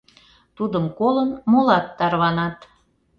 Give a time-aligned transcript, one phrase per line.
[0.55, 2.57] Тудым колын, молат тарванат.